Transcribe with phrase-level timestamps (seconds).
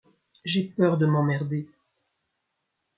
[0.45, 1.69] J’ai peur de m’emmerder.